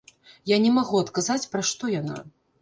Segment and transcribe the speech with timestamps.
[0.51, 2.19] Я не магу адказаць, пра што яна.